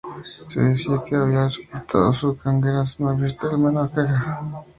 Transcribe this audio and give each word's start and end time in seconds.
Se 0.47 0.59
decía 0.59 1.03
que 1.05 1.15
había 1.15 1.47
soportado 1.47 2.11
su 2.11 2.33
ceguera 2.33 2.83
sin 2.87 3.05
manifestar 3.05 3.51
la 3.51 3.57
menor 3.59 3.87
queja 3.93 4.01
al 4.39 4.51
respecto. 4.51 4.65